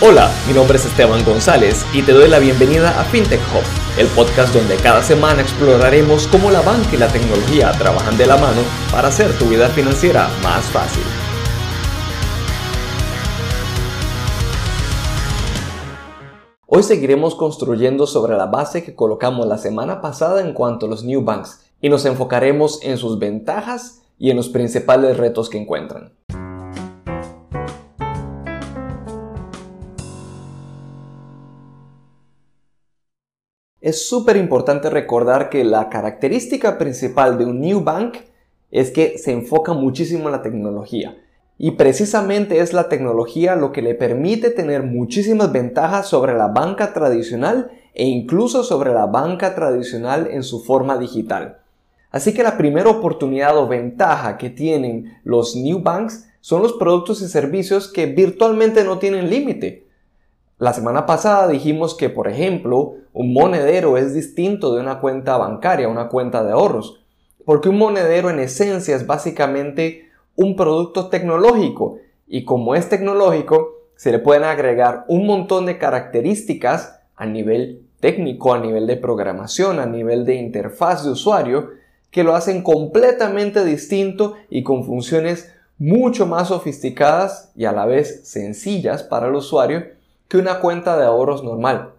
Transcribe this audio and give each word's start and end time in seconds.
Hola, 0.00 0.30
mi 0.46 0.52
nombre 0.52 0.76
es 0.76 0.84
Esteban 0.84 1.24
González 1.24 1.86
y 1.94 2.02
te 2.02 2.12
doy 2.12 2.28
la 2.28 2.38
bienvenida 2.38 3.00
a 3.00 3.04
FinTech 3.04 3.40
Hub, 3.40 3.98
el 3.98 4.06
podcast 4.08 4.54
donde 4.54 4.76
cada 4.76 5.02
semana 5.02 5.42
exploraremos 5.42 6.26
cómo 6.26 6.50
la 6.50 6.60
banca 6.60 6.90
y 6.92 6.98
la 6.98 7.08
tecnología 7.08 7.72
trabajan 7.72 8.16
de 8.18 8.26
la 8.26 8.36
mano 8.36 8.60
para 8.92 9.08
hacer 9.08 9.32
tu 9.38 9.46
vida 9.46 9.68
financiera 9.68 10.28
más 10.42 10.64
fácil. 10.66 11.04
Hoy 16.66 16.82
seguiremos 16.82 17.34
construyendo 17.34 18.06
sobre 18.06 18.36
la 18.36 18.46
base 18.46 18.82
que 18.82 18.96
colocamos 18.96 19.46
la 19.46 19.58
semana 19.58 20.00
pasada 20.00 20.40
en 20.40 20.52
cuanto 20.52 20.86
a 20.86 20.88
los 20.88 21.04
new 21.04 21.22
banks 21.22 21.60
y 21.80 21.88
nos 21.88 22.04
enfocaremos 22.04 22.82
en 22.82 22.98
sus 22.98 23.18
ventajas 23.18 24.02
y 24.18 24.30
en 24.30 24.36
los 24.36 24.48
principales 24.48 25.16
retos 25.16 25.48
que 25.48 25.58
encuentran. 25.58 26.12
Es 33.84 34.08
súper 34.08 34.38
importante 34.38 34.88
recordar 34.88 35.50
que 35.50 35.62
la 35.62 35.90
característica 35.90 36.78
principal 36.78 37.36
de 37.36 37.44
un 37.44 37.60
new 37.60 37.82
bank 37.82 38.16
es 38.70 38.90
que 38.90 39.18
se 39.18 39.30
enfoca 39.30 39.74
muchísimo 39.74 40.24
en 40.24 40.32
la 40.32 40.40
tecnología. 40.40 41.18
Y 41.58 41.72
precisamente 41.72 42.60
es 42.60 42.72
la 42.72 42.88
tecnología 42.88 43.56
lo 43.56 43.72
que 43.72 43.82
le 43.82 43.94
permite 43.94 44.48
tener 44.48 44.84
muchísimas 44.84 45.52
ventajas 45.52 46.06
sobre 46.06 46.32
la 46.32 46.46
banca 46.46 46.94
tradicional 46.94 47.72
e 47.92 48.06
incluso 48.06 48.64
sobre 48.64 48.94
la 48.94 49.04
banca 49.04 49.54
tradicional 49.54 50.28
en 50.30 50.44
su 50.44 50.64
forma 50.64 50.96
digital. 50.96 51.58
Así 52.10 52.32
que 52.32 52.42
la 52.42 52.56
primera 52.56 52.88
oportunidad 52.88 53.54
o 53.58 53.68
ventaja 53.68 54.38
que 54.38 54.48
tienen 54.48 55.18
los 55.24 55.56
new 55.56 55.80
banks 55.80 56.26
son 56.40 56.62
los 56.62 56.72
productos 56.72 57.20
y 57.20 57.28
servicios 57.28 57.92
que 57.92 58.06
virtualmente 58.06 58.82
no 58.82 58.98
tienen 58.98 59.28
límite. 59.28 59.83
La 60.64 60.72
semana 60.72 61.04
pasada 61.04 61.46
dijimos 61.46 61.94
que, 61.94 62.08
por 62.08 62.26
ejemplo, 62.26 62.94
un 63.12 63.34
monedero 63.34 63.98
es 63.98 64.14
distinto 64.14 64.74
de 64.74 64.80
una 64.80 64.98
cuenta 64.98 65.36
bancaria, 65.36 65.88
una 65.90 66.08
cuenta 66.08 66.42
de 66.42 66.52
ahorros, 66.52 67.04
porque 67.44 67.68
un 67.68 67.76
monedero 67.76 68.30
en 68.30 68.38
esencia 68.38 68.96
es 68.96 69.06
básicamente 69.06 70.08
un 70.36 70.56
producto 70.56 71.10
tecnológico 71.10 71.98
y 72.26 72.46
como 72.46 72.74
es 72.74 72.88
tecnológico, 72.88 73.74
se 73.96 74.10
le 74.10 74.20
pueden 74.20 74.44
agregar 74.44 75.04
un 75.06 75.26
montón 75.26 75.66
de 75.66 75.76
características 75.76 76.98
a 77.14 77.26
nivel 77.26 77.82
técnico, 78.00 78.54
a 78.54 78.58
nivel 78.58 78.86
de 78.86 78.96
programación, 78.96 79.78
a 79.80 79.84
nivel 79.84 80.24
de 80.24 80.36
interfaz 80.36 81.04
de 81.04 81.10
usuario, 81.10 81.72
que 82.10 82.24
lo 82.24 82.34
hacen 82.34 82.62
completamente 82.62 83.66
distinto 83.66 84.32
y 84.48 84.62
con 84.62 84.84
funciones 84.84 85.52
mucho 85.76 86.24
más 86.24 86.48
sofisticadas 86.48 87.52
y 87.54 87.66
a 87.66 87.72
la 87.72 87.84
vez 87.84 88.26
sencillas 88.26 89.02
para 89.02 89.26
el 89.26 89.34
usuario 89.34 89.92
que 90.28 90.38
una 90.38 90.60
cuenta 90.60 90.96
de 90.96 91.04
ahorros 91.04 91.44
normal. 91.44 91.92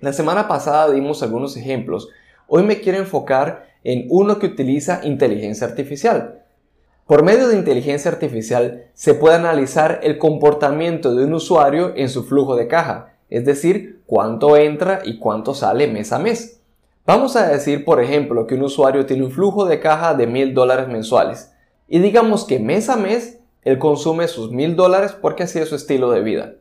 La 0.00 0.12
semana 0.12 0.48
pasada 0.48 0.90
dimos 0.90 1.22
algunos 1.22 1.56
ejemplos. 1.56 2.08
Hoy 2.48 2.62
me 2.62 2.80
quiero 2.80 2.98
enfocar 2.98 3.66
en 3.84 4.06
uno 4.10 4.38
que 4.38 4.46
utiliza 4.46 5.00
inteligencia 5.04 5.66
artificial. 5.66 6.42
Por 7.06 7.22
medio 7.22 7.48
de 7.48 7.56
inteligencia 7.56 8.10
artificial 8.10 8.86
se 8.94 9.14
puede 9.14 9.36
analizar 9.36 10.00
el 10.02 10.18
comportamiento 10.18 11.14
de 11.14 11.24
un 11.24 11.34
usuario 11.34 11.92
en 11.96 12.08
su 12.08 12.24
flujo 12.24 12.56
de 12.56 12.66
caja, 12.66 13.14
es 13.30 13.44
decir, 13.44 14.02
cuánto 14.06 14.56
entra 14.56 15.00
y 15.04 15.18
cuánto 15.18 15.54
sale 15.54 15.86
mes 15.86 16.12
a 16.12 16.18
mes. 16.18 16.60
Vamos 17.06 17.36
a 17.36 17.46
decir, 17.46 17.84
por 17.84 18.02
ejemplo, 18.02 18.48
que 18.48 18.56
un 18.56 18.62
usuario 18.62 19.06
tiene 19.06 19.24
un 19.24 19.30
flujo 19.30 19.66
de 19.66 19.78
caja 19.78 20.14
de 20.14 20.26
mil 20.26 20.52
dólares 20.52 20.88
mensuales 20.88 21.52
y 21.86 22.00
digamos 22.00 22.44
que 22.44 22.58
mes 22.58 22.88
a 22.88 22.96
mes 22.96 23.38
él 23.62 23.78
consume 23.78 24.26
sus 24.26 24.50
mil 24.50 24.74
dólares 24.74 25.12
porque 25.12 25.44
así 25.44 25.60
es 25.60 25.68
su 25.68 25.76
estilo 25.76 26.10
de 26.10 26.22
vida. 26.22 26.54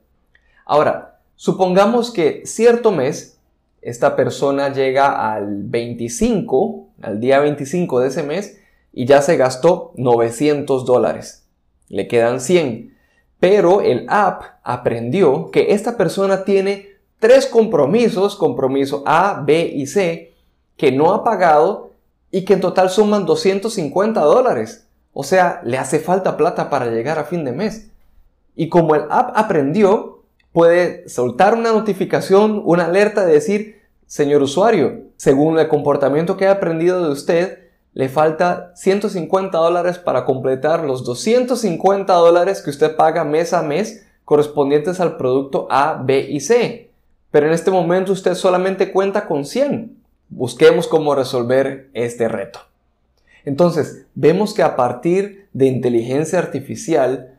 Ahora, 0.66 1.20
supongamos 1.36 2.12
que 2.12 2.42
cierto 2.46 2.92
mes 2.92 3.38
esta 3.82 4.16
persona 4.16 4.74
llega 4.74 5.32
al 5.32 5.62
25, 5.64 6.88
al 7.04 7.20
día 7.20 7.40
25 7.40 8.00
de 8.00 8.08
ese 8.08 8.24
mes, 8.24 8.60
y 8.92 9.06
ya 9.06 9.22
se 9.22 9.38
gastó 9.38 9.92
900 9.96 10.86
dólares. 10.86 11.46
Le 11.90 12.08
quedan 12.08 12.42
100. 12.42 12.96
Pero 13.40 13.82
el 13.82 14.08
app 14.10 14.42
aprendió 14.64 15.52
que 15.52 15.74
esta 15.74 15.98
persona 15.98 16.46
tiene 16.46 16.96
tres 17.20 17.46
compromisos, 17.46 18.36
compromiso 18.36 19.04
A, 19.06 19.44
B 19.46 19.72
y 19.76 19.86
C, 19.86 20.34
que 20.78 20.92
no 20.92 21.14
ha 21.14 21.24
pagado 21.24 21.92
y 22.32 22.44
que 22.44 22.54
en 22.54 22.62
total 22.62 22.90
suman 22.90 23.26
250 23.26 24.20
dólares. 24.22 24.88
O 25.14 25.24
sea, 25.24 25.62
le 25.64 25.78
hace 25.78 26.00
falta 26.00 26.38
plata 26.38 26.70
para 26.70 26.88
llegar 26.88 27.20
a 27.20 27.26
fin 27.26 27.46
de 27.46 27.52
mes. 27.52 27.92
Y 28.56 28.70
como 28.70 28.96
el 28.96 29.04
app 29.10 29.38
aprendió, 29.38 30.15
puede 30.56 31.10
soltar 31.10 31.54
una 31.54 31.74
notificación, 31.74 32.62
una 32.64 32.86
alerta 32.86 33.26
de 33.26 33.34
decir, 33.34 33.82
señor 34.06 34.42
usuario, 34.42 35.02
según 35.18 35.60
el 35.60 35.68
comportamiento 35.68 36.38
que 36.38 36.46
he 36.46 36.48
aprendido 36.48 37.04
de 37.04 37.12
usted, 37.12 37.60
le 37.94 38.08
falta 38.08 38.72
150 38.76 39.58
dólares 39.58 39.98
para 39.98 40.24
completar 40.24 40.86
los 40.86 41.04
250 41.04 42.14
dólares 42.14 42.62
que 42.62 42.70
usted 42.70 42.96
paga 42.96 43.26
mes 43.26 43.52
a 43.52 43.64
mes 43.64 44.08
correspondientes 44.24 45.02
al 45.02 45.18
producto 45.18 45.68
A, 45.70 46.02
B 46.02 46.26
y 46.30 46.40
C. 46.40 46.90
Pero 47.32 47.48
en 47.48 47.52
este 47.52 47.70
momento 47.70 48.14
usted 48.14 48.34
solamente 48.34 48.94
cuenta 48.94 49.28
con 49.28 49.44
100. 49.44 49.94
Busquemos 50.30 50.88
cómo 50.88 51.16
resolver 51.16 51.90
este 51.94 52.30
reto. 52.30 52.62
Entonces, 53.44 54.06
vemos 54.16 54.54
que 54.54 54.64
a 54.64 54.78
partir 54.78 55.50
de 55.52 55.66
inteligencia 55.66 56.40
artificial, 56.40 57.35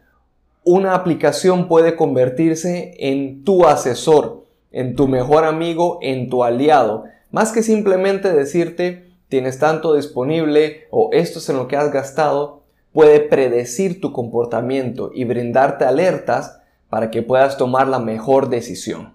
una 0.66 0.96
aplicación 0.96 1.68
puede 1.68 1.94
convertirse 1.94 2.94
en 2.98 3.44
tu 3.44 3.66
asesor, 3.66 4.46
en 4.72 4.96
tu 4.96 5.06
mejor 5.06 5.44
amigo, 5.44 6.00
en 6.02 6.28
tu 6.28 6.42
aliado, 6.42 7.04
más 7.30 7.52
que 7.52 7.62
simplemente 7.62 8.32
decirte 8.32 9.06
tienes 9.28 9.60
tanto 9.60 9.94
disponible 9.94 10.88
o 10.90 11.10
esto 11.12 11.38
es 11.38 11.48
en 11.48 11.56
lo 11.56 11.68
que 11.68 11.76
has 11.76 11.92
gastado, 11.92 12.64
puede 12.92 13.20
predecir 13.20 14.00
tu 14.00 14.12
comportamiento 14.12 15.12
y 15.14 15.22
brindarte 15.22 15.84
alertas 15.84 16.60
para 16.90 17.12
que 17.12 17.22
puedas 17.22 17.56
tomar 17.56 17.86
la 17.86 18.00
mejor 18.00 18.48
decisión. 18.48 19.14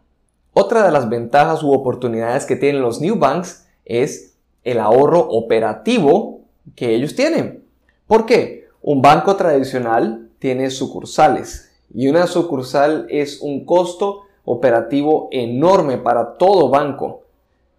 Otra 0.53 0.85
de 0.85 0.91
las 0.93 1.09
ventajas 1.09 1.63
u 1.63 1.73
oportunidades 1.73 2.45
que 2.45 2.55
tienen 2.55 2.81
los 2.81 3.01
new 3.01 3.17
banks 3.17 3.67
es 3.83 4.37
el 4.63 4.79
ahorro 4.79 5.19
operativo 5.19 6.45
que 6.77 6.95
ellos 6.95 7.13
tienen. 7.13 7.65
¿Por 8.07 8.25
qué? 8.25 8.69
Un 8.81 9.01
banco 9.01 9.35
tradicional 9.35 10.29
tiene 10.41 10.71
sucursales 10.71 11.71
y 11.93 12.07
una 12.07 12.25
sucursal 12.25 13.05
es 13.09 13.41
un 13.41 13.63
costo 13.63 14.23
operativo 14.43 15.29
enorme 15.31 15.99
para 15.99 16.37
todo 16.37 16.69
banco. 16.69 17.21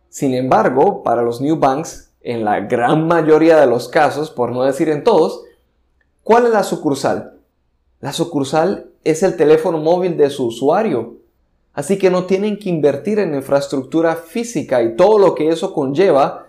Sin 0.08 0.32
embargo, 0.32 1.02
para 1.02 1.22
los 1.22 1.40
new 1.40 1.56
banks, 1.56 2.12
en 2.20 2.44
la 2.44 2.60
gran 2.60 3.08
mayoría 3.08 3.58
de 3.58 3.66
los 3.66 3.88
casos, 3.88 4.30
por 4.30 4.52
no 4.52 4.62
decir 4.62 4.88
en 4.88 5.02
todos, 5.02 5.42
¿cuál 6.22 6.46
es 6.46 6.52
la 6.52 6.62
sucursal? 6.62 7.40
La 8.00 8.12
sucursal 8.12 8.92
es 9.02 9.24
el 9.24 9.36
teléfono 9.36 9.78
móvil 9.78 10.16
de 10.16 10.30
su 10.30 10.46
usuario. 10.46 11.16
Así 11.72 11.98
que 11.98 12.10
no 12.10 12.26
tienen 12.26 12.60
que 12.60 12.68
invertir 12.68 13.18
en 13.18 13.34
infraestructura 13.34 14.14
física 14.14 14.82
y 14.84 14.94
todo 14.94 15.18
lo 15.18 15.34
que 15.34 15.48
eso 15.48 15.74
conlleva, 15.74 16.46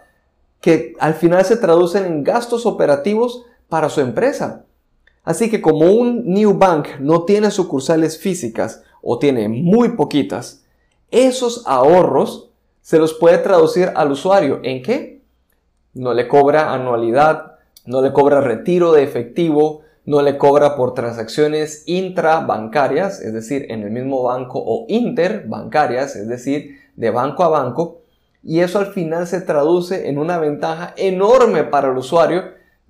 que 0.62 0.94
al 1.00 1.16
final 1.16 1.44
se 1.44 1.58
traducen 1.58 2.06
en 2.06 2.24
gastos 2.24 2.68
operativos 2.68 3.46
para 3.68 3.90
su 3.90 4.02
empresa. 4.02 4.66
Así 5.24 5.50
que 5.50 5.62
como 5.62 5.92
un 5.92 6.26
new 6.26 6.54
bank 6.54 7.00
no 7.00 7.24
tiene 7.24 7.50
sucursales 7.52 8.18
físicas 8.18 8.84
o 9.02 9.20
tiene 9.20 9.48
muy 9.48 9.90
poquitas, 9.90 10.64
esos 11.12 11.64
ahorros 11.66 12.50
se 12.82 13.00
los 13.00 13.14
puede 13.14 13.38
traducir 13.38 13.92
al 13.96 14.12
usuario 14.12 14.60
en 14.64 14.84
qué? 14.84 15.22
No 15.94 16.14
le 16.14 16.28
cobra 16.28 16.74
anualidad, 16.74 17.54
no 17.86 18.02
le 18.02 18.12
cobra 18.12 18.42
retiro 18.42 18.92
de 18.92 19.04
efectivo, 19.04 19.82
no 20.06 20.22
le 20.22 20.38
cobra 20.38 20.76
por 20.76 20.94
transacciones 20.94 21.84
intrabancarias, 21.86 23.22
es 23.22 23.34
decir, 23.34 23.68
en 23.70 23.84
el 23.84 23.92
mismo 23.92 24.24
banco, 24.24 24.62
o 24.66 24.86
interbancarias, 24.90 26.16
es 26.18 26.28
decir, 26.28 26.78
de 26.96 27.10
banco 27.10 27.44
a 27.44 27.50
banco, 27.50 28.02
y 28.44 28.60
eso 28.60 28.80
al 28.80 28.88
final 28.88 29.28
se 29.28 29.40
traduce 29.40 30.10
en 30.10 30.18
una 30.18 30.38
ventaja 30.38 30.94
enorme 30.98 31.64
para 31.64 31.90
el 31.90 31.98
usuario 31.98 32.44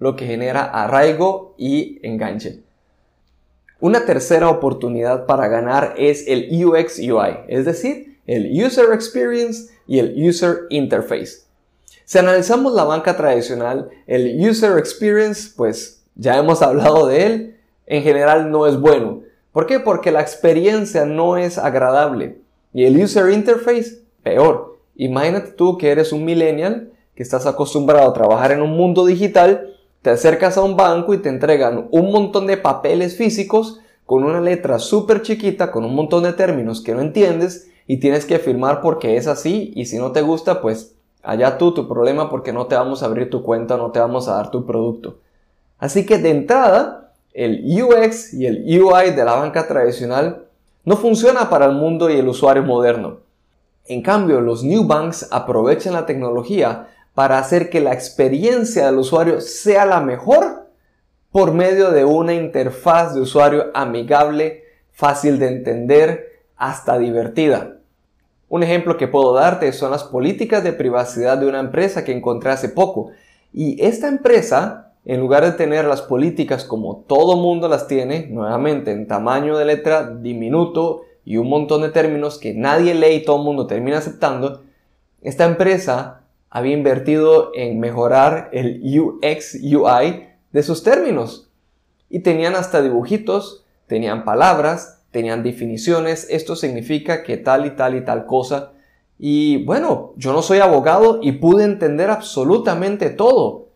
lo 0.03 0.17
que 0.17 0.27
genera 0.27 0.65
arraigo 0.65 1.55
y 1.57 2.05
enganche. 2.05 2.59
Una 3.79 4.05
tercera 4.05 4.50
oportunidad 4.50 5.25
para 5.25 5.47
ganar 5.47 5.95
es 5.97 6.27
el 6.27 6.50
UX 6.51 7.00
UI, 7.00 7.45
es 7.47 7.63
decir, 7.63 8.19
el 8.27 8.51
User 8.51 8.91
Experience 8.94 9.73
y 9.88 10.00
el 10.00 10.13
User 10.27 10.63
Interface. 10.69 11.44
Si 12.03 12.17
analizamos 12.17 12.73
la 12.73 12.83
banca 12.83 13.15
tradicional, 13.15 13.91
el 14.05 14.38
User 14.45 14.77
Experience, 14.77 15.53
pues 15.55 16.03
ya 16.15 16.38
hemos 16.38 16.61
hablado 16.61 17.07
de 17.07 17.25
él, 17.25 17.57
en 17.85 18.03
general 18.03 18.51
no 18.51 18.67
es 18.67 18.77
bueno. 18.77 19.21
¿Por 19.53 19.67
qué? 19.67 19.79
Porque 19.79 20.11
la 20.11 20.19
experiencia 20.19 21.06
no 21.06 21.38
es 21.38 21.57
agradable. 21.57 22.39
Y 22.73 22.83
el 22.83 23.01
User 23.01 23.29
Interface, 23.29 24.01
peor. 24.21 24.79
Imagínate 24.97 25.51
tú 25.51 25.77
que 25.77 25.91
eres 25.91 26.11
un 26.11 26.25
millennial, 26.25 26.91
que 27.15 27.23
estás 27.23 27.45
acostumbrado 27.45 28.09
a 28.09 28.13
trabajar 28.13 28.51
en 28.51 28.61
un 28.61 28.71
mundo 28.71 29.06
digital 29.06 29.69
te 30.03 30.09
acercas 30.09 30.57
a 30.57 30.61
un 30.61 30.75
banco 30.75 31.13
y 31.13 31.19
te 31.19 31.29
entregan 31.29 31.88
un 31.89 32.11
montón 32.11 32.45
de 32.45 32.57
papeles 32.57 33.15
físicos 33.15 33.79
con 34.05 34.25
una 34.25 34.41
letra 34.41 34.77
súper 34.77 35.21
chiquita, 35.21 35.71
con 35.71 35.85
un 35.85 35.95
montón 35.95 36.23
de 36.23 36.33
términos 36.33 36.81
que 36.81 36.94
no 36.94 37.00
entiendes 37.00 37.69
y 37.88 38.01
tienes 38.01 38.25
que 38.25 38.38
firmar 38.38 38.81
porque 38.81 39.15
es 39.15 39.27
así 39.27 39.71
y 39.75 39.85
si 39.85 39.97
no 39.97 40.11
te 40.11 40.21
gusta, 40.21 40.61
pues 40.61 40.94
allá 41.23 41.57
tú 41.57 41.73
tu 41.73 41.88
problema 41.88 42.29
porque 42.29 42.51
no 42.51 42.67
te 42.67 42.75
vamos 42.75 43.01
a 43.01 43.05
abrir 43.05 43.29
tu 43.29 43.44
cuenta, 43.44 43.77
no 43.77 43.91
te 43.91 44.00
vamos 44.00 44.27
a 44.27 44.35
dar 44.35 44.51
tu 44.51 44.65
producto. 44.65 45.19
Así 45.79 46.06
que 46.06 46.17
de 46.17 46.31
entrada, 46.31 47.13
el 47.33 47.63
UX 47.81 48.33
y 48.33 48.45
el 48.45 48.65
UI 48.81 49.11
de 49.11 49.23
la 49.23 49.35
banca 49.35 49.69
tradicional 49.69 50.47
no 50.83 50.97
funciona 50.97 51.49
para 51.49 51.65
el 51.65 51.75
mundo 51.75 52.09
y 52.09 52.17
el 52.17 52.27
usuario 52.27 52.63
moderno. 52.63 53.19
En 53.85 54.01
cambio, 54.01 54.41
los 54.41 54.65
new 54.65 54.83
banks 54.83 55.29
aprovechan 55.31 55.94
la 55.94 56.06
tecnología 56.06 56.89
para 57.13 57.38
hacer 57.38 57.69
que 57.69 57.80
la 57.80 57.94
experiencia 57.94 58.86
del 58.86 58.98
usuario 58.98 59.42
sea 59.42 59.86
la 59.86 60.01
mejor 60.01 60.69
por 61.31 61.54
medio 61.54 61.92
de 61.92 62.06
una 62.06 62.33
interfaz 62.33 63.13
de 63.13 63.21
usuario 63.21 63.71
amigable, 63.74 64.63
fácil 64.92 65.39
de 65.39 65.48
entender, 65.48 66.44
hasta 66.56 66.98
divertida. 66.98 67.77
Un 68.50 68.62
ejemplo 68.62 68.98
que 68.98 69.07
puedo 69.07 69.33
darte 69.33 69.71
son 69.74 69.92
las 69.92 70.04
políticas 70.04 70.63
de 70.63 70.74
privacidad 70.74 71.39
de 71.39 71.48
una 71.48 71.60
empresa 71.60 72.04
que 72.04 72.15
encontré 72.15 72.51
hace 72.51 72.69
poco. 72.69 73.10
Y 73.51 73.83
esta 73.83 74.07
empresa, 74.07 74.94
en 75.06 75.19
lugar 75.19 75.44
de 75.44 75.54
tener 75.54 75.86
las 75.86 76.04
políticas 76.04 76.63
como 76.63 76.98
todo 77.07 77.36
mundo 77.36 77.68
las 77.68 77.88
tiene, 77.88 78.27
nuevamente 78.30 78.92
en 78.92 79.07
tamaño 79.07 79.57
de 79.57 79.66
letra 79.66 80.07
diminuto 80.07 81.01
y 81.25 81.38
un 81.38 81.50
montón 81.50 81.81
de 81.81 81.89
términos 81.89 82.38
que 82.38 82.54
nadie 82.54 82.94
lee 82.94 83.16
y 83.16 83.25
todo 83.25 83.38
el 83.38 83.44
mundo 83.44 83.66
termina 83.66 83.98
aceptando, 83.98 84.62
esta 85.24 85.45
empresa 85.45 86.22
había 86.55 86.73
invertido 86.73 87.50
en 87.55 87.79
mejorar 87.79 88.50
el 88.53 88.79
UX 88.83 89.55
UI 89.55 90.27
de 90.51 90.61
sus 90.61 90.83
términos. 90.83 91.50
Y 92.11 92.19
tenían 92.19 92.53
hasta 92.53 92.83
dibujitos, 92.83 93.65
tenían 93.88 94.23
palabras, 94.23 95.01
tenían 95.09 95.41
definiciones, 95.41 96.27
esto 96.29 96.55
significa 96.55 97.23
que 97.23 97.38
tal 97.38 97.65
y 97.65 97.71
tal 97.71 97.95
y 97.95 98.05
tal 98.05 98.27
cosa. 98.27 98.73
Y 99.17 99.65
bueno, 99.65 100.13
yo 100.15 100.31
no 100.31 100.44
soy 100.44 100.59
abogado 100.59 101.17
y 101.23 101.31
pude 101.31 101.63
entender 101.63 102.11
absolutamente 102.11 103.09
todo. 103.09 103.69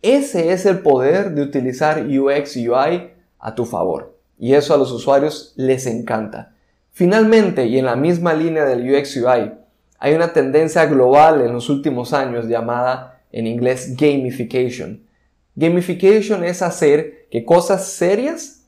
Ese 0.00 0.52
es 0.52 0.64
el 0.64 0.78
poder 0.78 1.32
de 1.32 1.42
utilizar 1.42 2.06
UX 2.06 2.54
UI 2.54 3.10
a 3.40 3.54
tu 3.56 3.64
favor. 3.64 4.16
Y 4.38 4.54
eso 4.54 4.74
a 4.74 4.78
los 4.78 4.92
usuarios 4.92 5.54
les 5.56 5.86
encanta. 5.86 6.54
Finalmente, 6.92 7.66
y 7.66 7.80
en 7.80 7.86
la 7.86 7.96
misma 7.96 8.32
línea 8.32 8.64
del 8.64 8.88
UX 8.88 9.16
UI, 9.16 9.61
hay 10.02 10.14
una 10.14 10.32
tendencia 10.32 10.84
global 10.86 11.42
en 11.42 11.52
los 11.52 11.70
últimos 11.70 12.12
años 12.12 12.48
llamada 12.48 13.20
en 13.30 13.46
inglés 13.46 13.96
gamification. 13.96 15.06
Gamification 15.54 16.42
es 16.42 16.60
hacer 16.60 17.28
que 17.30 17.44
cosas 17.44 17.86
serias 17.86 18.64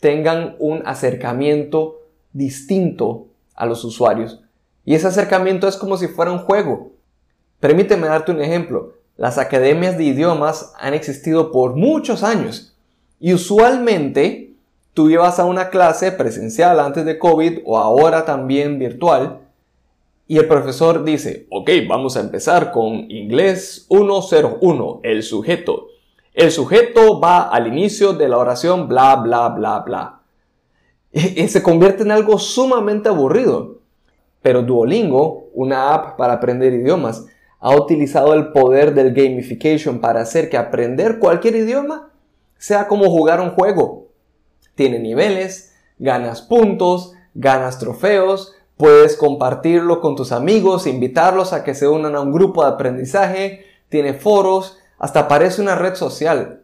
tengan 0.00 0.56
un 0.58 0.82
acercamiento 0.86 2.06
distinto 2.32 3.26
a 3.54 3.66
los 3.66 3.84
usuarios. 3.84 4.42
Y 4.86 4.94
ese 4.94 5.08
acercamiento 5.08 5.68
es 5.68 5.76
como 5.76 5.98
si 5.98 6.08
fuera 6.08 6.32
un 6.32 6.38
juego. 6.38 6.92
Permíteme 7.60 8.06
darte 8.06 8.32
un 8.32 8.40
ejemplo. 8.40 8.94
Las 9.18 9.36
academias 9.36 9.98
de 9.98 10.04
idiomas 10.04 10.72
han 10.78 10.94
existido 10.94 11.52
por 11.52 11.76
muchos 11.76 12.22
años 12.22 12.74
y 13.20 13.34
usualmente 13.34 14.54
tú 14.94 15.10
llevas 15.10 15.38
a 15.38 15.44
una 15.44 15.68
clase 15.68 16.12
presencial 16.12 16.80
antes 16.80 17.04
de 17.04 17.18
COVID 17.18 17.58
o 17.66 17.76
ahora 17.76 18.24
también 18.24 18.78
virtual 18.78 19.40
y 20.30 20.36
el 20.36 20.46
profesor 20.46 21.04
dice, 21.04 21.46
ok, 21.50 21.70
vamos 21.88 22.18
a 22.18 22.20
empezar 22.20 22.70
con 22.70 23.10
inglés 23.10 23.86
101, 23.88 25.00
el 25.02 25.22
sujeto. 25.22 25.86
El 26.34 26.52
sujeto 26.52 27.18
va 27.18 27.48
al 27.48 27.66
inicio 27.66 28.12
de 28.12 28.28
la 28.28 28.36
oración 28.36 28.88
bla, 28.88 29.16
bla, 29.16 29.48
bla, 29.48 29.78
bla. 29.80 30.20
Y 31.12 31.48
se 31.48 31.62
convierte 31.62 32.02
en 32.02 32.10
algo 32.10 32.38
sumamente 32.38 33.08
aburrido. 33.08 33.78
Pero 34.42 34.62
Duolingo, 34.62 35.48
una 35.54 35.94
app 35.94 36.18
para 36.18 36.34
aprender 36.34 36.74
idiomas, 36.74 37.24
ha 37.58 37.74
utilizado 37.74 38.34
el 38.34 38.52
poder 38.52 38.92
del 38.92 39.14
gamification 39.14 39.98
para 39.98 40.20
hacer 40.20 40.50
que 40.50 40.58
aprender 40.58 41.18
cualquier 41.18 41.56
idioma 41.56 42.12
sea 42.58 42.86
como 42.86 43.08
jugar 43.08 43.40
un 43.40 43.52
juego. 43.52 44.08
Tiene 44.74 44.98
niveles, 44.98 45.74
ganas 45.98 46.42
puntos, 46.42 47.14
ganas 47.32 47.78
trofeos, 47.78 48.54
Puedes 48.78 49.16
compartirlo 49.16 50.00
con 50.00 50.14
tus 50.14 50.30
amigos, 50.30 50.86
invitarlos 50.86 51.52
a 51.52 51.64
que 51.64 51.74
se 51.74 51.88
unan 51.88 52.14
a 52.14 52.20
un 52.20 52.32
grupo 52.32 52.62
de 52.62 52.70
aprendizaje, 52.70 53.66
tiene 53.88 54.14
foros, 54.14 54.78
hasta 54.98 55.26
parece 55.26 55.60
una 55.60 55.74
red 55.74 55.96
social. 55.96 56.62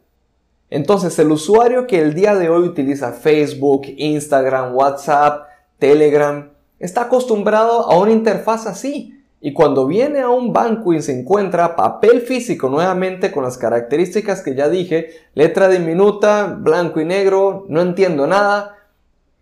Entonces 0.71 1.19
el 1.19 1.33
usuario 1.33 1.89
que 1.89 2.01
el 2.01 2.15
día 2.15 2.37
de 2.37 2.49
hoy 2.49 2.69
utiliza 2.69 3.13
Facebook, 3.13 3.83
Instagram, 3.97 4.77
WhatsApp, 4.77 5.49
Telegram, 5.81 6.53
está 6.79 7.03
acostumbrado 7.03 7.91
a 7.91 7.99
una 7.99 8.13
interfaz 8.13 8.67
así. 8.67 9.21
Y 9.41 9.53
cuando 9.53 9.87
viene 9.87 10.21
a 10.21 10.29
un 10.29 10.53
banco 10.53 10.95
y 10.95 11.03
se 11.03 11.19
encuentra 11.19 11.75
papel 11.77 12.21
físico 12.21 12.69
nuevamente 12.69 13.33
con 13.33 13.43
las 13.43 13.59
características 13.59 14.41
que 14.41 14.55
ya 14.55 14.69
dije, 14.69 15.11
letra 15.35 15.69
diminuta, 15.69 16.57
blanco 16.59 17.01
y 17.01 17.05
negro, 17.05 17.67
no 17.69 17.83
entiendo 17.83 18.27
nada, 18.27 18.77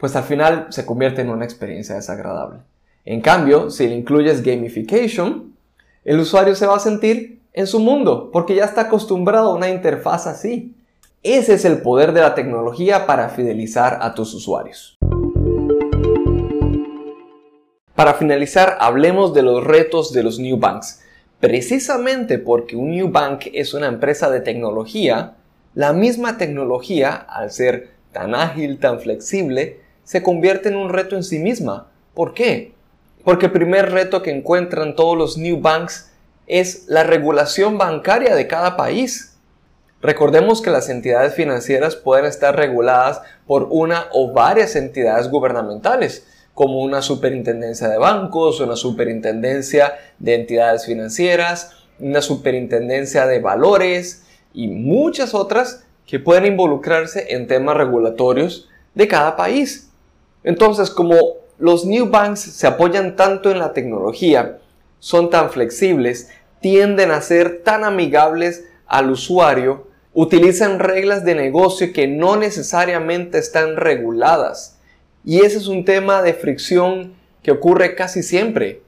pues 0.03 0.17
al 0.17 0.25
final 0.25 0.67
se 0.71 0.85
convierte 0.85 1.23
en 1.23 1.31
una 1.31 1.45
experiencia 1.45 1.95
desagradable. 1.95 2.59
En 3.05 3.21
cambio, 3.21 3.71
si 3.71 3.87
le 3.87 3.95
incluyes 3.95 4.43
gamification, 4.43 5.55
el 6.05 6.19
usuario 6.19 6.57
se 6.57 6.67
va 6.67 6.75
a 6.75 6.81
sentir 6.81 7.41
en 7.53 7.69
su 7.69 7.79
mundo 7.79 8.31
porque 8.33 8.57
ya 8.57 8.65
está 8.65 8.81
acostumbrado 8.81 9.53
a 9.53 9.55
una 9.55 9.69
interfaz 9.69 10.27
así. 10.27 10.75
Ese 11.23 11.55
es 11.55 11.65
el 11.65 11.83
poder 11.83 12.15
de 12.15 12.21
la 12.21 12.35
tecnología 12.35 13.07
para 13.07 13.29
fidelizar 13.29 14.01
a 14.03 14.13
tus 14.13 14.35
usuarios. 14.35 14.99
Para 17.95 18.15
finalizar, 18.15 18.79
hablemos 18.81 19.33
de 19.35 19.43
los 19.43 19.63
retos 19.63 20.13
de 20.13 20.25
los 20.25 20.41
new 20.41 20.57
banks. 20.57 21.01
Precisamente 21.39 22.41
porque 22.41 22.75
un 22.75 22.91
new 22.91 23.09
bank 23.13 23.45
es 23.53 23.73
una 23.73 23.87
empresa 23.87 24.31
de 24.31 24.41
tecnología, 24.41 25.37
la 25.77 25.93
misma 25.93 26.39
tecnología, 26.39 27.15
al 27.15 27.53
ser 27.53 27.91
tan 28.11 28.35
ágil, 28.35 28.81
tan 28.81 28.99
flexible, 28.99 29.81
se 30.05 30.23
convierte 30.23 30.69
en 30.69 30.77
un 30.77 30.91
reto 30.91 31.17
en 31.17 31.23
sí 31.23 31.39
misma. 31.39 31.89
¿Por 32.15 32.35
qué? 32.35 32.73
Porque 33.25 33.47
el 33.47 33.53
primer 33.53 33.93
reto 33.93 34.23
que 34.23 34.31
encuentran 34.31 34.97
todos 34.97 35.17
los 35.17 35.39
new 35.39 35.61
banks 35.61 36.11
es 36.47 36.85
la 36.89 37.05
regulación 37.05 37.79
bancaria 37.79 38.35
de 38.35 38.47
cada 38.47 38.77
país. 38.77 39.37
Recordemos 40.01 40.61
que 40.61 40.71
las 40.71 40.89
entidades 40.89 41.35
financieras 41.35 41.95
pueden 41.95 42.25
estar 42.25 42.57
reguladas 42.57 43.23
por 43.47 43.69
una 43.71 44.07
o 44.13 44.33
varias 44.33 44.75
entidades 44.75 45.29
gubernamentales, 45.29 46.27
como 46.55 46.83
una 46.83 47.01
superintendencia 47.03 47.89
de 47.89 47.99
bancos, 47.99 48.61
una 48.61 48.75
superintendencia 48.75 49.95
de 50.19 50.35
entidades 50.35 50.87
financieras, 50.87 51.71
una 52.01 52.21
superintendencia 52.21 53.27
de 53.27 53.39
valores 53.39 54.25
y 54.53 54.67
muchas 54.67 55.35
otras 55.35 55.85
que 56.05 56.19
pueden 56.19 56.47
involucrarse 56.47 57.35
en 57.35 57.47
temas 57.47 57.77
regulatorios 57.77 58.69
de 58.95 59.07
cada 59.07 59.37
país. 59.37 59.92
Entonces, 60.45 60.91
como 60.91 61.17
los 61.59 61.85
new 61.85 62.09
banks 62.09 62.41
se 62.41 62.67
apoyan 62.67 63.17
tanto 63.17 63.51
en 63.51 63.59
la 63.59 63.73
tecnología, 63.73 64.59
son 64.99 65.31
tan 65.31 65.51
flexibles, 65.51 66.31
tienden 66.61 67.11
a 67.11 67.21
ser 67.21 67.63
tan 67.63 67.85
amigables 67.85 68.65
al 68.87 69.11
usuario, 69.11 69.89
utilizan 70.15 70.79
reglas 70.79 71.25
de 71.25 71.35
negocio 71.35 71.93
que 71.93 72.07
no 72.07 72.37
necesariamente 72.37 73.39
están 73.39 73.77
reguladas. 73.77 74.79
Y 75.25 75.41
ese 75.41 75.59
es 75.59 75.67
un 75.67 75.85
tema 75.85 76.23
de 76.23 76.35
fricción 76.35 77.15
que 77.43 77.53
ocurre 77.53 77.95
casi 77.95 78.23
siempre. 78.23 78.83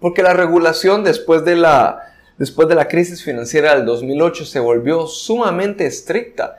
Porque 0.00 0.22
la 0.22 0.34
regulación 0.34 1.04
después 1.04 1.44
de 1.44 1.56
la, 1.56 2.12
después 2.38 2.68
de 2.68 2.74
la 2.74 2.88
crisis 2.88 3.22
financiera 3.22 3.74
del 3.74 3.86
2008 3.86 4.44
se 4.44 4.60
volvió 4.60 5.06
sumamente 5.06 5.86
estricta. 5.86 6.58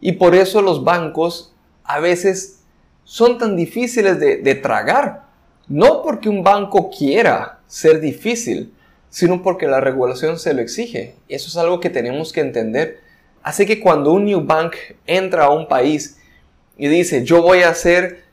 Y 0.00 0.12
por 0.12 0.34
eso 0.34 0.62
los 0.62 0.84
bancos 0.84 1.54
a 1.84 2.00
veces 2.00 2.55
son 3.06 3.38
tan 3.38 3.56
difíciles 3.56 4.18
de, 4.18 4.54
tragar. 4.56 5.22
No 5.68 6.02
porque 6.02 6.28
un 6.28 6.42
banco 6.42 6.90
quiera 6.90 7.60
ser 7.66 8.00
difícil, 8.00 8.74
sino 9.08 9.42
porque 9.42 9.66
la 9.66 9.80
regulación 9.80 10.38
se 10.38 10.52
lo 10.52 10.60
exige. 10.60 11.14
Eso 11.28 11.48
es 11.48 11.56
algo 11.56 11.80
que 11.80 11.88
tenemos 11.88 12.32
que 12.32 12.40
entender. 12.40 13.00
Así 13.42 13.64
que 13.64 13.80
cuando 13.80 14.12
un 14.12 14.24
new 14.24 14.40
bank 14.40 14.74
entra 15.06 15.44
a 15.44 15.50
un 15.50 15.68
país 15.68 16.18
y 16.76 16.88
dice, 16.88 17.24
yo 17.24 17.42
voy 17.42 17.62
a 17.62 17.70
hacer 17.70 18.24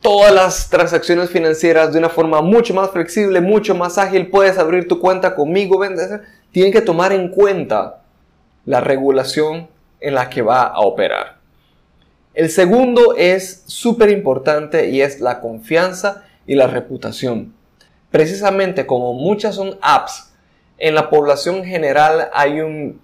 todas 0.00 0.32
las 0.32 0.70
transacciones 0.70 1.28
financieras 1.30 1.92
de 1.92 1.98
una 1.98 2.08
forma 2.08 2.40
mucho 2.40 2.72
más 2.74 2.90
flexible, 2.90 3.40
mucho 3.40 3.74
más 3.74 3.98
ágil, 3.98 4.28
puedes 4.28 4.58
abrir 4.58 4.86
tu 4.86 5.00
cuenta 5.00 5.34
conmigo, 5.34 5.80
tienen 6.52 6.72
que 6.72 6.80
tomar 6.80 7.12
en 7.12 7.30
cuenta 7.30 8.02
la 8.64 8.80
regulación 8.80 9.68
en 10.00 10.14
la 10.14 10.30
que 10.30 10.40
va 10.40 10.62
a 10.62 10.80
operar. 10.80 11.37
El 12.34 12.50
segundo 12.50 13.14
es 13.16 13.64
súper 13.66 14.10
importante 14.10 14.90
y 14.90 15.00
es 15.02 15.20
la 15.20 15.40
confianza 15.40 16.24
y 16.46 16.54
la 16.54 16.66
reputación. 16.66 17.54
Precisamente 18.10 18.86
como 18.86 19.12
muchas 19.14 19.56
son 19.56 19.78
apps, 19.80 20.32
en 20.78 20.94
la 20.94 21.10
población 21.10 21.64
general 21.64 22.28
hay 22.32 22.60
un 22.60 23.00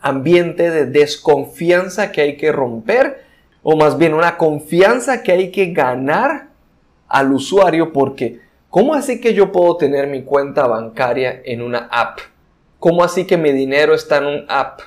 ambiente 0.00 0.70
de 0.70 0.86
desconfianza 0.86 2.10
que 2.10 2.20
hay 2.20 2.36
que 2.36 2.52
romper 2.52 3.24
o 3.62 3.76
más 3.76 3.96
bien 3.96 4.12
una 4.12 4.36
confianza 4.36 5.22
que 5.22 5.32
hay 5.32 5.50
que 5.50 5.72
ganar 5.72 6.48
al 7.08 7.32
usuario 7.32 7.92
porque 7.92 8.40
¿cómo 8.68 8.94
así 8.94 9.20
que 9.20 9.32
yo 9.32 9.52
puedo 9.52 9.76
tener 9.76 10.08
mi 10.08 10.24
cuenta 10.24 10.66
bancaria 10.66 11.40
en 11.44 11.62
una 11.62 11.88
app? 11.90 12.18
¿Cómo 12.80 13.04
así 13.04 13.24
que 13.24 13.38
mi 13.38 13.52
dinero 13.52 13.94
está 13.94 14.18
en 14.18 14.26
un 14.26 14.44
app? 14.48 14.80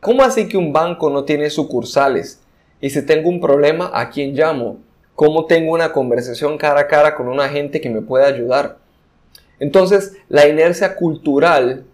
¿Cómo 0.00 0.22
así 0.22 0.46
que 0.46 0.58
un 0.58 0.72
banco 0.72 1.10
no 1.10 1.24
tiene 1.24 1.48
sucursales? 1.48 2.41
Y 2.82 2.90
si 2.90 3.06
tengo 3.06 3.28
un 3.30 3.40
problema, 3.40 3.92
¿a 3.94 4.10
quién 4.10 4.34
llamo? 4.34 4.78
¿Cómo 5.14 5.46
tengo 5.46 5.72
una 5.72 5.92
conversación 5.92 6.58
cara 6.58 6.80
a 6.80 6.88
cara 6.88 7.14
con 7.14 7.28
un 7.28 7.38
agente 7.38 7.80
que 7.80 7.88
me 7.88 8.02
pueda 8.02 8.26
ayudar? 8.26 8.78
Entonces, 9.60 10.16
la 10.28 10.48
inercia 10.48 10.96
cultural 10.96 11.84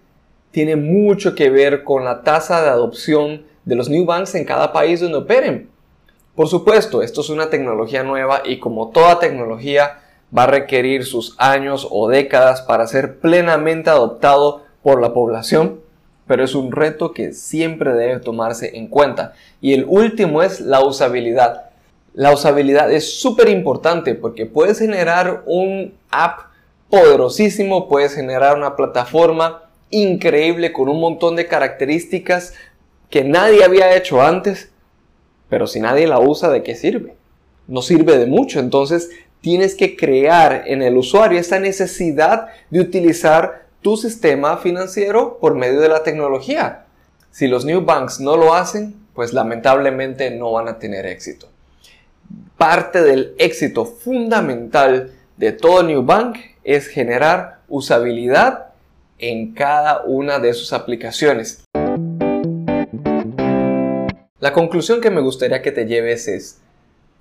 tiene 0.50 0.76
mucho 0.76 1.35
que 1.35 1.50
ver 1.50 1.85
con 1.85 2.07
la 2.07 2.23
tasa 2.23 2.62
de 2.62 2.71
adopción 2.71 3.45
de 3.66 3.76
los 3.76 3.90
new 3.90 4.07
banks 4.07 4.35
en 4.35 4.47
cada 4.47 4.73
país 4.73 5.00
donde 5.00 5.18
operen. 5.18 5.68
Por 6.35 6.49
supuesto, 6.49 7.02
esto 7.02 7.21
es 7.21 7.28
una 7.28 7.50
tecnología 7.50 8.02
nueva 8.02 8.40
y 8.42 8.59
como 8.59 8.88
toda 8.88 9.18
tecnología 9.18 10.00
va 10.37 10.45
a 10.45 10.47
requerir 10.47 11.04
sus 11.04 11.35
años 11.38 11.87
o 11.90 12.09
décadas 12.09 12.62
para 12.62 12.87
ser 12.87 13.18
plenamente 13.18 13.90
adoptado 13.90 14.62
por 14.83 15.02
la 15.02 15.12
población, 15.12 15.80
pero 16.28 16.44
es 16.44 16.54
un 16.54 16.70
reto 16.70 17.12
que 17.12 17.32
siempre 17.32 17.94
debe 17.94 18.20
tomarse 18.20 18.76
en 18.76 18.87
cuenta. 18.87 19.32
Y 19.61 19.73
el 19.73 19.87
último 19.88 20.42
es 20.42 20.61
la 20.61 20.85
usabilidad. 20.85 21.70
La 22.14 22.32
usabilidad 22.32 22.92
es 22.92 23.18
súper 23.18 23.49
importante 23.49 24.14
porque 24.14 24.47
puedes 24.47 24.78
generar 24.78 25.42
un 25.47 25.94
app 26.11 26.50
poderosísimo, 26.90 27.88
puedes 27.88 28.14
generar 28.14 28.56
una 28.56 28.76
plataforma 28.76 29.62
increíble 29.90 30.73
con 30.73 30.88
un 30.88 31.00
montón 31.00 31.35
de 31.35 31.47
características 31.47 32.54
que 33.08 33.25
nadie 33.25 33.64
había 33.64 33.97
hecho 33.97 34.20
antes, 34.20 34.70
pero 35.49 35.66
si 35.66 35.80
nadie 35.80 36.06
la 36.06 36.20
usa, 36.20 36.50
¿de 36.50 36.62
qué 36.62 36.75
sirve? 36.75 37.14
No 37.66 37.80
sirve 37.80 38.18
de 38.18 38.26
mucho. 38.26 38.61
Entonces 38.61 39.11
tienes 39.40 39.75
que 39.75 39.97
crear 39.97 40.64
en 40.66 40.82
el 40.82 40.97
usuario 40.97 41.38
esa 41.38 41.58
necesidad 41.58 42.49
de 42.68 42.80
utilizar 42.80 43.67
tu 43.82 43.97
sistema 43.97 44.56
financiero 44.56 45.38
por 45.40 45.54
medio 45.54 45.80
de 45.80 45.88
la 45.88 46.02
tecnología. 46.02 46.85
Si 47.30 47.47
los 47.47 47.64
new 47.64 47.85
banks 47.85 48.20
no 48.20 48.37
lo 48.37 48.54
hacen, 48.54 48.94
pues 49.14 49.32
lamentablemente 49.32 50.30
no 50.30 50.52
van 50.52 50.68
a 50.68 50.78
tener 50.78 51.06
éxito. 51.06 51.49
Parte 52.56 53.02
del 53.02 53.35
éxito 53.38 53.85
fundamental 53.85 55.12
de 55.37 55.52
todo 55.52 55.82
new 55.82 56.02
bank 56.02 56.38
es 56.64 56.88
generar 56.88 57.61
usabilidad 57.68 58.68
en 59.18 59.54
cada 59.54 60.02
una 60.02 60.38
de 60.38 60.54
sus 60.54 60.73
aplicaciones. 60.73 61.64
La 64.40 64.52
conclusión 64.52 65.00
que 65.00 65.11
me 65.11 65.20
gustaría 65.20 65.62
que 65.62 65.73
te 65.73 65.87
lleves 65.87 66.28
es, 66.28 66.61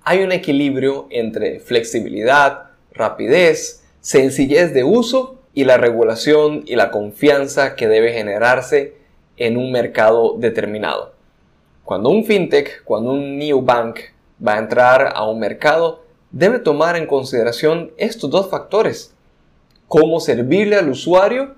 hay 0.02 0.22
un 0.22 0.32
equilibrio 0.32 1.06
entre 1.10 1.60
flexibilidad, 1.60 2.70
rapidez, 2.92 3.84
sencillez 4.00 4.72
de 4.72 4.84
uso 4.84 5.37
y 5.58 5.64
la 5.64 5.76
regulación 5.76 6.62
y 6.66 6.76
la 6.76 6.92
confianza 6.92 7.74
que 7.74 7.88
debe 7.88 8.12
generarse 8.12 8.94
en 9.36 9.56
un 9.56 9.72
mercado 9.72 10.36
determinado. 10.38 11.14
Cuando 11.82 12.10
un 12.10 12.24
fintech, 12.24 12.84
cuando 12.84 13.10
un 13.10 13.38
new 13.38 13.60
bank 13.60 13.98
va 14.40 14.54
a 14.54 14.58
entrar 14.60 15.12
a 15.16 15.28
un 15.28 15.40
mercado, 15.40 16.04
debe 16.30 16.60
tomar 16.60 16.94
en 16.94 17.08
consideración 17.08 17.90
estos 17.96 18.30
dos 18.30 18.48
factores. 18.48 19.16
Cómo 19.88 20.20
servirle 20.20 20.76
al 20.76 20.90
usuario, 20.90 21.56